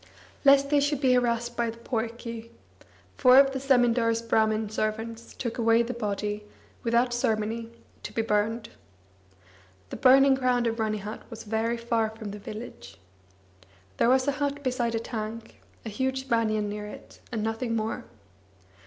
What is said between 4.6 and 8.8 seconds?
servants took away the body, without ceremony, to be burned.